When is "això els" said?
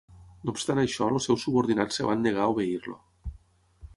0.83-1.27